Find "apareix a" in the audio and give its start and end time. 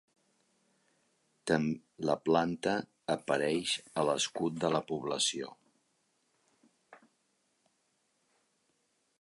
3.17-4.07